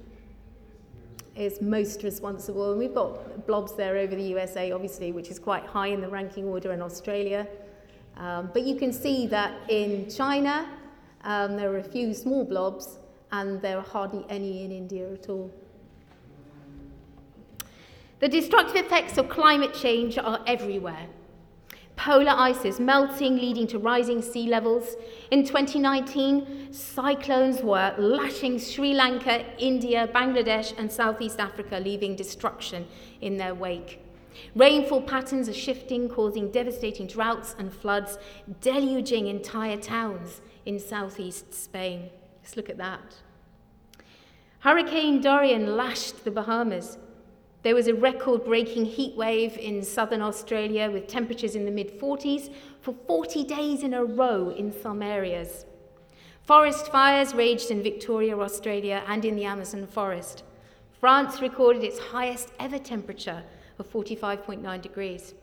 is 1.35 1.61
most 1.61 2.03
responsible. 2.03 2.71
And 2.71 2.79
we've 2.79 2.95
got 2.95 3.45
blobs 3.45 3.75
there 3.75 3.97
over 3.97 4.15
the 4.15 4.23
USA, 4.23 4.71
obviously, 4.71 5.11
which 5.11 5.29
is 5.29 5.39
quite 5.39 5.65
high 5.65 5.87
in 5.87 5.99
the 5.99 6.07
ranking 6.07 6.45
order, 6.45 6.71
in 6.71 6.81
Australia. 6.81 7.45
Um, 8.15 8.49
but 8.53 8.63
you 8.63 8.75
can 8.75 8.93
see 8.93 9.27
that 9.27 9.51
in 9.69 10.09
China, 10.09 10.69
um, 11.25 11.57
there 11.57 11.69
are 11.73 11.79
a 11.79 11.83
few 11.83 12.13
small 12.13 12.45
blobs, 12.45 12.97
and 13.33 13.61
there 13.61 13.77
are 13.77 13.83
hardly 13.83 14.25
any 14.29 14.63
in 14.63 14.71
India 14.71 15.11
at 15.11 15.27
all. 15.27 15.51
The 18.21 18.29
destructive 18.29 18.85
effects 18.85 19.17
of 19.17 19.27
climate 19.27 19.73
change 19.73 20.17
are 20.17 20.39
everywhere. 20.47 21.07
Polar 21.95 22.33
ice 22.35 22.65
is 22.65 22.79
melting, 22.79 23.37
leading 23.37 23.67
to 23.67 23.79
rising 23.79 24.21
sea 24.21 24.47
levels. 24.47 24.95
In 25.31 25.45
2019, 25.45 26.73
cyclones 26.73 27.61
were 27.61 27.95
lashing 27.97 28.59
Sri 28.59 28.93
Lanka, 28.93 29.45
India, 29.57 30.09
Bangladesh, 30.13 30.77
and 30.77 30.91
Southeast 30.91 31.39
Africa, 31.39 31.79
leaving 31.79 32.15
destruction 32.15 32.85
in 33.21 33.37
their 33.37 33.55
wake. 33.55 34.01
Rainfall 34.55 35.03
patterns 35.03 35.47
are 35.47 35.53
shifting, 35.53 36.09
causing 36.09 36.51
devastating 36.51 37.07
droughts 37.07 37.55
and 37.57 37.73
floods, 37.73 38.17
deluging 38.59 39.27
entire 39.27 39.77
towns 39.77 40.41
in 40.65 40.79
southeast 40.79 41.53
Spain. 41.53 42.09
Let's 42.41 42.57
look 42.57 42.69
at 42.69 42.77
that. 42.77 43.15
Hurricane 44.59 45.21
Dorian 45.21 45.77
lashed 45.77 46.25
the 46.25 46.31
Bahamas. 46.31 46.97
There 47.65 47.73
was 47.73 47.87
a 47.87 47.95
record 47.95 48.45
breaking 48.45 48.85
heat 48.85 49.15
wave 49.17 49.57
in 49.57 49.81
southern 49.81 50.21
Australia 50.21 50.91
with 50.91 51.07
temperatures 51.07 51.55
in 51.55 51.65
the 51.65 51.71
mid 51.71 51.99
40s 51.99 52.53
for 52.79 52.93
40 53.07 53.43
days 53.43 53.81
in 53.81 53.95
a 53.95 54.05
row 54.05 54.51
in 54.51 54.71
some 54.71 55.01
areas. 55.01 55.65
Forest 56.43 56.91
fires 56.91 57.33
raged 57.33 57.71
in 57.71 57.81
Victoria, 57.81 58.37
Australia, 58.37 59.01
and 59.07 59.25
in 59.25 59.35
the 59.35 59.45
Amazon 59.45 59.87
forest. 59.87 60.43
France 60.99 61.41
recorded 61.41 61.83
its 61.83 61.97
highest 61.97 62.53
ever 62.59 62.77
temperature 62.77 63.41
of 63.79 63.91
45.9 63.91 64.79
degrees. 64.83 65.33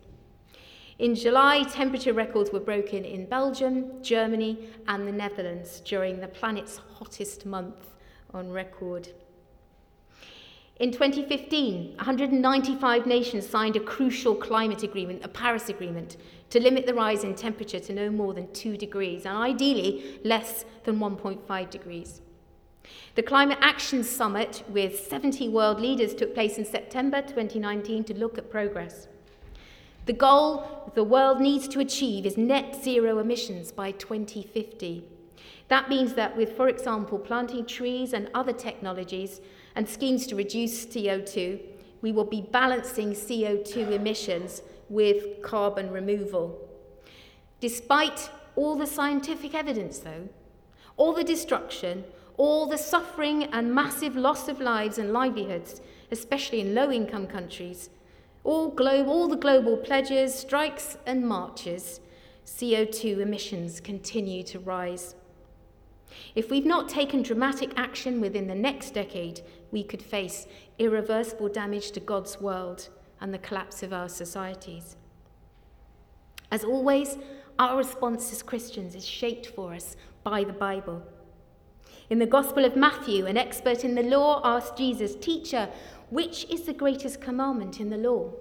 In 1.00 1.16
July, 1.16 1.64
temperature 1.64 2.12
records 2.12 2.52
were 2.52 2.60
broken 2.60 3.04
in 3.04 3.26
Belgium, 3.26 4.00
Germany, 4.00 4.68
and 4.86 5.08
the 5.08 5.12
Netherlands 5.12 5.80
during 5.80 6.20
the 6.20 6.28
planet's 6.28 6.76
hottest 6.76 7.46
month 7.46 7.96
on 8.32 8.52
record. 8.52 9.08
In 10.78 10.90
2015, 10.90 11.96
195 11.96 13.06
nations 13.06 13.46
signed 13.46 13.76
a 13.76 13.80
crucial 13.80 14.34
climate 14.34 14.82
agreement, 14.82 15.22
the 15.22 15.28
Paris 15.28 15.68
Agreement, 15.68 16.16
to 16.50 16.60
limit 16.60 16.86
the 16.86 16.94
rise 16.94 17.24
in 17.24 17.34
temperature 17.34 17.78
to 17.80 17.92
no 17.92 18.10
more 18.10 18.34
than 18.34 18.50
2 18.52 18.76
degrees, 18.76 19.26
and 19.26 19.36
ideally 19.36 20.20
less 20.24 20.64
than 20.84 20.98
1.5 20.98 21.70
degrees. 21.70 22.22
The 23.14 23.22
Climate 23.22 23.58
Action 23.60 24.02
Summit 24.02 24.64
with 24.68 25.06
70 25.06 25.48
world 25.50 25.80
leaders 25.80 26.14
took 26.14 26.34
place 26.34 26.58
in 26.58 26.64
September 26.64 27.22
2019 27.22 28.04
to 28.04 28.14
look 28.14 28.38
at 28.38 28.50
progress. 28.50 29.08
The 30.06 30.12
goal 30.12 30.90
the 30.94 31.04
world 31.04 31.40
needs 31.40 31.68
to 31.68 31.80
achieve 31.80 32.26
is 32.26 32.36
net 32.36 32.76
zero 32.82 33.18
emissions 33.18 33.70
by 33.70 33.92
2050. 33.92 35.04
That 35.68 35.88
means 35.88 36.14
that 36.14 36.36
with, 36.36 36.56
for 36.56 36.68
example, 36.68 37.18
planting 37.18 37.66
trees 37.66 38.12
and 38.12 38.28
other 38.34 38.52
technologies 38.52 39.40
and 39.74 39.88
schemes 39.88 40.26
to 40.26 40.36
reduce 40.36 40.86
CO2, 40.86 41.60
we 42.00 42.12
will 42.12 42.24
be 42.24 42.42
balancing 42.42 43.12
CO2 43.12 43.92
emissions 43.92 44.62
with 44.88 45.42
carbon 45.42 45.90
removal. 45.90 46.68
Despite 47.60 48.30
all 48.56 48.76
the 48.76 48.86
scientific 48.86 49.54
evidence, 49.54 49.98
though, 49.98 50.28
all 50.96 51.12
the 51.12 51.24
destruction, 51.24 52.04
all 52.36 52.66
the 52.66 52.78
suffering 52.78 53.44
and 53.44 53.74
massive 53.74 54.16
loss 54.16 54.48
of 54.48 54.60
lives 54.60 54.98
and 54.98 55.12
livelihoods, 55.12 55.80
especially 56.10 56.60
in 56.60 56.74
low 56.74 56.90
income 56.90 57.26
countries, 57.26 57.88
all, 58.44 58.70
glo- 58.70 59.06
all 59.06 59.28
the 59.28 59.36
global 59.36 59.76
pledges, 59.76 60.34
strikes, 60.34 60.96
and 61.06 61.26
marches, 61.26 62.00
CO2 62.44 63.20
emissions 63.20 63.80
continue 63.80 64.42
to 64.42 64.58
rise. 64.58 65.14
If 66.34 66.50
we've 66.50 66.66
not 66.66 66.88
taken 66.88 67.22
dramatic 67.22 67.72
action 67.76 68.20
within 68.20 68.46
the 68.46 68.54
next 68.54 68.90
decade, 68.90 69.40
we 69.72 69.82
could 69.82 70.02
face 70.02 70.46
irreversible 70.78 71.48
damage 71.48 71.90
to 71.92 72.00
God's 72.00 72.40
world 72.40 72.88
and 73.20 73.34
the 73.34 73.38
collapse 73.38 73.82
of 73.82 73.92
our 73.92 74.08
societies. 74.08 74.96
As 76.50 76.62
always, 76.62 77.16
our 77.58 77.76
response 77.76 78.30
as 78.32 78.42
Christians 78.42 78.94
is 78.94 79.06
shaped 79.06 79.46
for 79.46 79.74
us 79.74 79.96
by 80.22 80.44
the 80.44 80.52
Bible. 80.52 81.02
In 82.10 82.18
the 82.18 82.26
Gospel 82.26 82.64
of 82.64 82.76
Matthew, 82.76 83.26
an 83.26 83.38
expert 83.38 83.84
in 83.84 83.94
the 83.94 84.02
law 84.02 84.42
asked 84.44 84.76
Jesus, 84.76 85.14
Teacher, 85.14 85.70
which 86.10 86.44
is 86.50 86.62
the 86.62 86.74
greatest 86.74 87.22
commandment 87.22 87.80
in 87.80 87.88
the 87.88 87.96
law? 87.96 88.32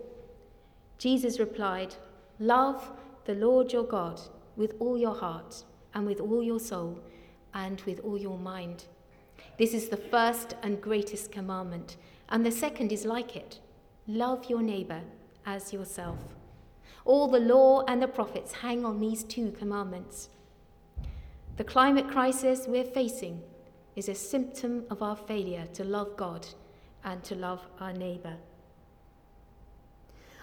Jesus 0.97 1.39
replied, 1.39 1.95
Love 2.39 2.91
the 3.25 3.35
Lord 3.35 3.71
your 3.71 3.85
God 3.85 4.19
with 4.57 4.75
all 4.79 4.97
your 4.97 5.15
heart 5.15 5.63
and 5.93 6.05
with 6.05 6.19
all 6.19 6.43
your 6.43 6.59
soul 6.59 6.99
and 7.53 7.79
with 7.81 7.99
all 8.01 8.17
your 8.17 8.37
mind. 8.37 8.85
This 9.57 9.73
is 9.73 9.89
the 9.89 9.97
first 9.97 10.55
and 10.63 10.81
greatest 10.81 11.31
commandment, 11.31 11.97
and 12.29 12.45
the 12.45 12.51
second 12.51 12.91
is 12.91 13.05
like 13.05 13.35
it 13.35 13.59
love 14.07 14.49
your 14.49 14.61
neighbor 14.61 15.01
as 15.45 15.71
yourself. 15.71 16.17
All 17.05 17.27
the 17.27 17.39
law 17.39 17.83
and 17.87 18.01
the 18.01 18.07
prophets 18.07 18.51
hang 18.51 18.85
on 18.85 18.99
these 18.99 19.23
two 19.23 19.51
commandments. 19.51 20.29
The 21.57 21.63
climate 21.63 22.09
crisis 22.09 22.65
we're 22.67 22.83
facing 22.83 23.41
is 23.95 24.09
a 24.09 24.15
symptom 24.15 24.85
of 24.89 25.01
our 25.01 25.15
failure 25.15 25.67
to 25.73 25.83
love 25.83 26.15
God 26.17 26.47
and 27.03 27.23
to 27.23 27.35
love 27.35 27.65
our 27.79 27.93
neighbour. 27.93 28.37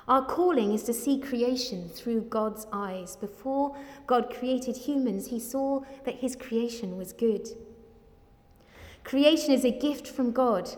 Our 0.06 0.24
calling 0.24 0.72
is 0.72 0.84
to 0.84 0.94
see 0.94 1.20
creation 1.20 1.88
through 1.88 2.22
God's 2.22 2.66
eyes. 2.72 3.16
Before 3.16 3.76
God 4.06 4.34
created 4.34 4.76
humans, 4.76 5.28
he 5.28 5.38
saw 5.38 5.82
that 6.04 6.16
his 6.16 6.34
creation 6.34 6.96
was 6.96 7.12
good. 7.12 7.46
Creation 9.08 9.54
is 9.54 9.64
a 9.64 9.70
gift 9.70 10.06
from 10.06 10.32
God. 10.32 10.68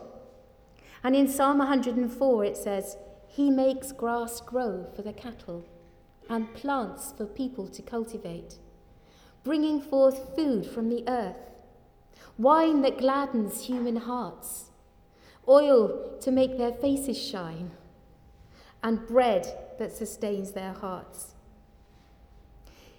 And 1.02 1.16
in 1.16 1.26
Psalm 1.26 1.58
104 1.58 2.44
it 2.44 2.56
says, 2.56 2.96
He 3.26 3.50
makes 3.50 3.90
grass 3.90 4.40
grow 4.40 4.86
for 4.94 5.02
the 5.02 5.12
cattle 5.12 5.66
and 6.28 6.54
plants 6.54 7.12
for 7.16 7.26
people 7.26 7.66
to 7.66 7.82
cultivate, 7.82 8.58
bringing 9.42 9.80
forth 9.80 10.36
food 10.36 10.64
from 10.64 10.88
the 10.90 11.02
earth 11.08 11.50
wine 12.38 12.82
that 12.82 12.98
gladdens 12.98 13.64
human 13.64 13.96
hearts, 13.96 14.70
oil 15.48 16.16
to 16.20 16.30
make 16.30 16.56
their 16.56 16.72
faces 16.72 17.20
shine, 17.20 17.72
and 18.80 19.08
bread 19.08 19.44
that 19.80 19.90
sustains 19.90 20.52
their 20.52 20.72
hearts. 20.74 21.34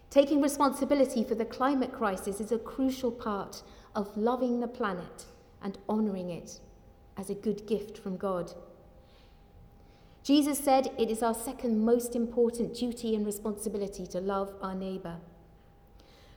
Taking 0.10 0.42
responsibility 0.42 1.24
for 1.24 1.36
the 1.36 1.46
climate 1.46 1.94
crisis 1.94 2.42
is 2.42 2.52
a 2.52 2.60
crucial 2.60 3.12
part 3.12 3.64
of 3.96 4.16
loving 4.18 4.60
the 4.60 4.68
planet 4.68 5.26
and 5.62 5.78
honouring 5.90 6.30
it 6.30 6.60
as 7.18 7.30
a 7.30 7.36
good 7.36 7.68
gift 7.68 7.98
from 7.98 8.18
God. 8.18 8.54
Jesus 10.24 10.60
said 10.60 10.92
it 11.00 11.10
is 11.10 11.24
our 11.24 11.34
second 11.34 11.84
most 11.84 12.16
important 12.16 12.76
duty 12.76 13.16
and 13.16 13.26
responsibility 13.26 14.06
to 14.08 14.20
love 14.20 14.54
our 14.62 14.76
neighbour. 14.76 15.18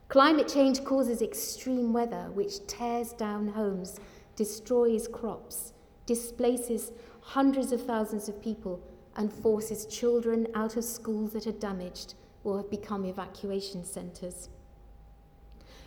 Climate 0.08 0.48
change 0.48 0.84
causes 0.84 1.22
extreme 1.22 1.92
weather 1.92 2.30
which 2.32 2.66
tears 2.66 3.12
down 3.12 3.48
homes, 3.48 3.98
destroys 4.36 5.08
crops, 5.08 5.72
displaces 6.06 6.92
hundreds 7.20 7.72
of 7.72 7.84
thousands 7.84 8.28
of 8.28 8.42
people, 8.42 8.80
and 9.16 9.32
forces 9.32 9.86
children 9.86 10.46
out 10.54 10.76
of 10.76 10.84
schools 10.84 11.32
that 11.32 11.46
are 11.46 11.52
damaged 11.52 12.14
or 12.42 12.58
have 12.58 12.70
become 12.70 13.04
evacuation 13.04 13.84
centres. 13.84 14.48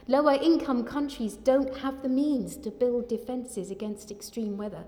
Lower 0.09 0.33
income 0.33 0.85
countries 0.85 1.35
don't 1.35 1.77
have 1.77 2.01
the 2.01 2.09
means 2.09 2.55
to 2.57 2.71
build 2.71 3.09
defences 3.09 3.69
against 3.69 4.09
extreme 4.09 4.55
weather. 4.55 4.85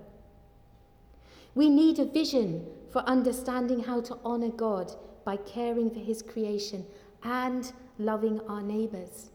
We 1.54 1.68
need 1.68 1.98
a 1.98 2.06
vision 2.06 2.66
for 2.90 3.00
understanding 3.00 3.80
how 3.80 4.00
to 4.02 4.18
honour 4.24 4.48
God 4.48 4.92
by 5.24 5.36
caring 5.36 5.90
for 5.90 6.00
His 6.00 6.22
creation 6.22 6.86
and 7.22 7.70
loving 7.98 8.40
our 8.48 8.62
neighbours. 8.62 9.30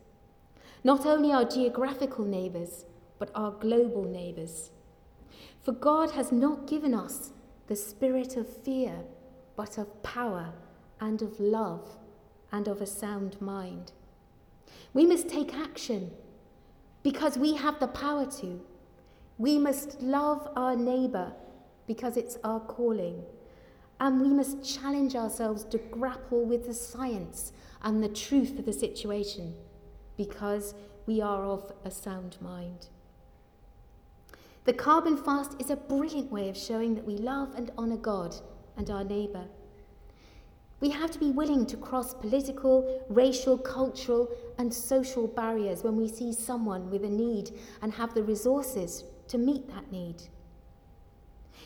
Not 0.83 1.05
only 1.05 1.31
our 1.31 1.45
geographical 1.45 2.25
neighbours, 2.25 2.85
but 3.19 3.29
our 3.35 3.51
global 3.51 4.03
neighbours. 4.03 4.71
For 5.63 5.71
God 5.71 6.11
has 6.11 6.31
not 6.31 6.67
given 6.67 6.93
us 6.93 7.31
the 7.67 7.75
spirit 7.75 8.37
of 8.37 8.47
fear, 8.47 9.03
but 9.55 9.77
of 9.77 10.01
power 10.03 10.53
and 10.99 11.21
of 11.21 11.39
love 11.39 11.97
and 12.51 12.67
of 12.67 12.81
a 12.81 12.85
sound 12.85 13.39
mind. 13.41 13.91
We 14.93 15.05
must 15.05 15.29
take 15.29 15.53
action 15.53 16.11
because 17.03 17.37
we 17.37 17.55
have 17.55 17.79
the 17.79 17.87
power 17.87 18.25
to. 18.39 18.61
We 19.37 19.59
must 19.59 20.01
love 20.01 20.47
our 20.55 20.75
neighbour 20.75 21.33
because 21.87 22.17
it's 22.17 22.37
our 22.43 22.59
calling. 22.59 23.23
And 23.99 24.21
we 24.21 24.29
must 24.29 24.63
challenge 24.63 25.15
ourselves 25.15 25.63
to 25.65 25.77
grapple 25.77 26.45
with 26.45 26.65
the 26.67 26.73
science 26.73 27.53
and 27.83 28.03
the 28.03 28.09
truth 28.09 28.57
of 28.59 28.65
the 28.65 28.73
situation 28.73 29.55
because 30.17 30.73
we 31.05 31.21
are 31.21 31.45
of 31.45 31.71
a 31.83 31.91
sound 31.91 32.37
mind. 32.41 32.87
The 34.65 34.73
carbon 34.73 35.15
fast 35.15 35.55
is 35.59 35.69
a 35.69 35.75
brilliant 35.75 36.31
way 36.31 36.49
of 36.49 36.57
showing 36.57 36.95
that 36.95 37.05
we 37.05 37.17
love 37.17 37.53
and 37.55 37.71
honour 37.77 37.97
God 37.97 38.35
and 38.75 38.89
our 38.89 39.03
neighbour. 39.03 39.45
We 40.81 40.89
have 40.89 41.11
to 41.11 41.19
be 41.19 41.31
willing 41.31 41.65
to 41.67 41.77
cross 41.77 42.13
political, 42.13 43.05
racial, 43.09 43.57
cultural, 43.57 44.29
and 44.57 44.73
social 44.73 45.27
barriers 45.27 45.83
when 45.83 45.95
we 45.95 46.07
see 46.07 46.33
someone 46.33 46.89
with 46.89 47.03
a 47.03 47.09
need 47.09 47.51
and 47.81 47.93
have 47.93 48.13
the 48.13 48.23
resources 48.23 49.05
to 49.29 49.37
meet 49.37 49.67
that 49.69 49.91
need. 49.91 50.23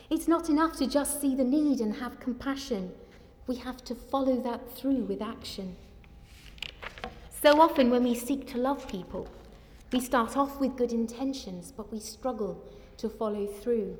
It's 0.10 0.28
not 0.28 0.50
enough 0.50 0.78
to 0.78 0.88
just 0.88 1.20
see 1.22 1.36
the 1.36 1.44
need 1.44 1.82
and 1.82 1.96
have 1.96 2.20
compassion. 2.20 2.92
We 3.48 3.56
have 3.58 3.84
to 3.86 3.96
follow 3.96 4.40
that 4.42 4.72
through 4.76 5.04
with 5.06 5.22
action. 5.22 5.76
So 7.42 7.60
often, 7.60 7.90
when 7.90 8.04
we 8.04 8.16
seek 8.16 8.48
to 8.52 8.58
love 8.58 8.88
people, 8.88 9.28
we 9.92 10.00
start 10.00 10.38
off 10.38 10.60
with 10.60 10.76
good 10.76 10.92
intentions, 10.92 11.72
but 11.76 11.92
we 11.92 12.00
struggle 12.00 12.64
to 12.98 13.10
follow 13.10 13.48
through. 13.48 13.98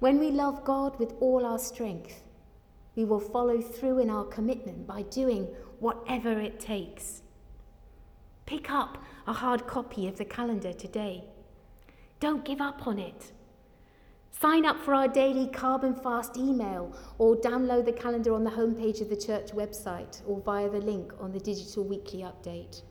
When 0.00 0.18
we 0.18 0.30
love 0.30 0.64
God 0.64 0.98
with 0.98 1.14
all 1.20 1.46
our 1.46 1.58
strength, 1.58 2.23
we 2.96 3.04
will 3.04 3.20
follow 3.20 3.60
through 3.60 3.98
in 3.98 4.10
our 4.10 4.24
commitment 4.24 4.86
by 4.86 5.02
doing 5.02 5.48
whatever 5.80 6.40
it 6.40 6.60
takes. 6.60 7.22
Pick 8.46 8.70
up 8.70 9.02
a 9.26 9.32
hard 9.32 9.66
copy 9.66 10.06
of 10.06 10.16
the 10.16 10.24
calendar 10.24 10.72
today. 10.72 11.24
Don't 12.20 12.44
give 12.44 12.60
up 12.60 12.86
on 12.86 12.98
it. 12.98 13.32
Sign 14.30 14.66
up 14.66 14.78
for 14.80 14.94
our 14.94 15.08
daily 15.08 15.46
carbon 15.46 15.94
fast 15.94 16.36
email 16.36 16.94
or 17.18 17.36
download 17.36 17.84
the 17.84 17.92
calendar 17.92 18.34
on 18.34 18.44
the 18.44 18.50
homepage 18.50 19.00
of 19.00 19.08
the 19.08 19.16
church 19.16 19.52
website 19.52 20.20
or 20.26 20.40
via 20.40 20.68
the 20.68 20.80
link 20.80 21.12
on 21.20 21.32
the 21.32 21.40
digital 21.40 21.84
weekly 21.84 22.20
update. 22.20 22.82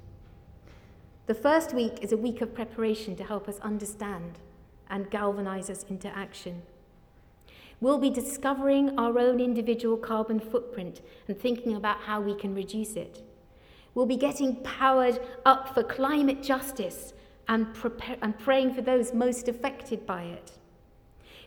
The 1.26 1.34
first 1.34 1.74
week 1.74 2.00
is 2.02 2.12
a 2.12 2.18
week 2.18 2.42
of 2.42 2.54
preparation 2.54 3.16
to 3.18 3.24
help 3.24 3.48
us 3.48 3.60
understand 3.60 4.40
and 4.90 5.10
galvanize 5.10 5.70
us 5.70 5.84
into 5.84 6.08
action. 6.08 6.64
We'll 7.84 7.98
be 7.98 8.10
discovering 8.10 8.98
our 8.98 9.20
own 9.20 9.42
individual 9.42 9.98
carbon 9.98 10.40
footprint 10.40 11.02
and 11.28 11.38
thinking 11.38 11.76
about 11.76 11.98
how 11.98 12.22
we 12.22 12.34
can 12.34 12.56
reduce 12.56 12.94
it. 12.94 13.22
We'll 13.94 14.06
be 14.06 14.16
getting 14.16 14.56
powered 14.64 15.20
up 15.46 15.74
for 15.74 15.84
climate 15.84 16.42
justice 16.42 17.12
and, 17.50 17.74
prepare, 17.74 18.16
and 18.22 18.40
praying 18.40 18.74
for 18.74 18.82
those 18.82 19.14
most 19.14 19.50
affected 19.50 20.06
by 20.06 20.24
it. 20.24 20.54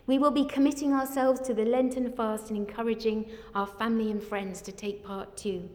We 0.07 0.19
will 0.19 0.31
be 0.31 0.45
committing 0.45 0.93
ourselves 0.93 1.41
to 1.41 1.55
the 1.55 1.65
Lenten 1.65 2.13
fast 2.13 2.51
and 2.51 2.59
encouraging 2.59 3.31
our 3.55 3.67
family 3.67 4.11
and 4.11 4.23
friends 4.23 4.61
to 4.61 4.73
take 4.73 5.03
part 5.03 5.39
too. 5.39 5.71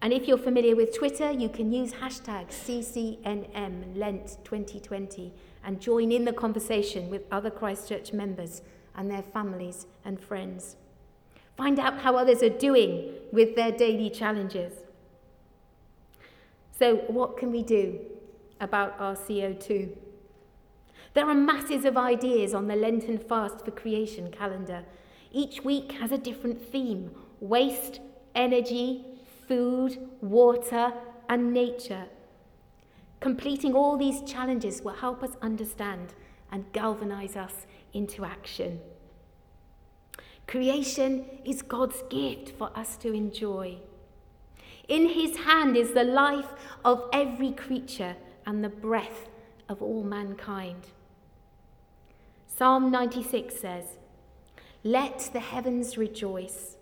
And 0.00 0.14
if 0.14 0.26
you're 0.26 0.38
familiar 0.38 0.76
with 0.76 0.96
Twitter, 0.96 1.30
you 1.30 1.50
can 1.50 1.70
use 1.70 1.92
hashtag 1.92 2.48
CCNMLent2020 2.48 5.30
and 5.62 5.78
join 5.78 6.10
in 6.10 6.24
the 6.24 6.32
conversation 6.32 7.10
with 7.10 7.26
other 7.30 7.50
Christchurch 7.50 8.14
members 8.14 8.62
and 8.96 9.10
their 9.10 9.22
families 9.22 9.86
and 10.04 10.20
friends. 10.20 10.76
Find 11.56 11.78
out 11.78 12.00
how 12.00 12.16
others 12.16 12.42
are 12.42 12.48
doing 12.48 13.12
with 13.32 13.54
their 13.54 13.70
daily 13.70 14.10
challenges. 14.10 14.72
So, 16.76 16.96
what 17.06 17.36
can 17.36 17.52
we 17.52 17.62
do 17.62 18.00
about 18.60 18.96
our 18.98 19.14
CO2? 19.14 19.96
There 21.14 21.28
are 21.28 21.34
masses 21.34 21.84
of 21.84 21.96
ideas 21.96 22.54
on 22.54 22.66
the 22.66 22.74
Lenten 22.74 23.18
Fast 23.18 23.64
for 23.64 23.70
Creation 23.70 24.32
calendar. 24.32 24.84
Each 25.30 25.62
week 25.62 25.92
has 25.92 26.10
a 26.10 26.18
different 26.18 26.60
theme 26.60 27.12
waste, 27.40 28.00
energy, 28.34 29.04
food, 29.46 29.98
water, 30.20 30.92
and 31.28 31.52
nature. 31.52 32.06
Completing 33.20 33.74
all 33.74 33.96
these 33.96 34.22
challenges 34.22 34.82
will 34.82 34.94
help 34.94 35.22
us 35.22 35.36
understand 35.40 36.14
and 36.50 36.70
galvanize 36.72 37.36
us 37.36 37.66
into 37.94 38.24
action. 38.24 38.80
Creation 40.46 41.24
is 41.44 41.62
God's 41.62 42.02
gift 42.10 42.50
for 42.50 42.70
us 42.76 42.96
to 42.98 43.12
enjoy. 43.12 43.78
In 44.88 45.08
his 45.08 45.38
hand 45.38 45.76
is 45.76 45.92
the 45.92 46.04
life 46.04 46.50
of 46.84 47.08
every 47.12 47.52
creature 47.52 48.16
and 48.44 48.62
the 48.62 48.68
breath 48.68 49.28
of 49.68 49.80
all 49.80 50.02
mankind. 50.02 50.88
Psalm 52.46 52.90
96 52.90 53.58
says, 53.58 53.84
Let 54.82 55.30
the 55.32 55.40
heavens 55.40 55.96
rejoice, 55.96 56.76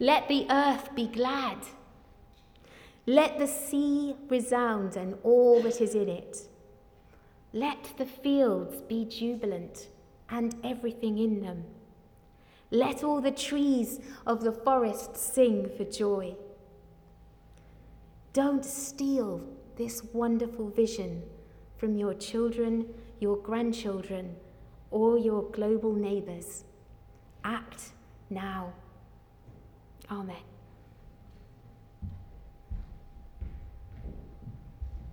let 0.00 0.28
the 0.28 0.46
earth 0.50 0.94
be 0.96 1.06
glad, 1.06 1.58
let 3.06 3.38
the 3.38 3.46
sea 3.46 4.14
resound 4.28 4.96
and 4.96 5.16
all 5.22 5.62
that 5.62 5.80
is 5.80 5.94
in 5.94 6.08
it. 6.08 6.48
Let 7.52 7.92
the 7.98 8.06
fields 8.06 8.80
be 8.82 9.04
jubilant 9.04 9.88
and 10.32 10.56
everything 10.64 11.18
in 11.18 11.42
them. 11.42 11.64
Let 12.70 13.04
all 13.04 13.20
the 13.20 13.30
trees 13.30 14.00
of 14.26 14.42
the 14.42 14.50
forest 14.50 15.16
sing 15.16 15.70
for 15.76 15.84
joy. 15.84 16.34
Don't 18.32 18.64
steal 18.64 19.42
this 19.76 20.02
wonderful 20.12 20.70
vision 20.70 21.22
from 21.76 21.96
your 21.98 22.14
children, 22.14 22.86
your 23.20 23.36
grandchildren, 23.36 24.36
or 24.90 25.18
your 25.18 25.42
global 25.50 25.92
neighbours. 25.92 26.64
Act 27.44 27.90
now. 28.30 28.72
Amen. 30.10 30.51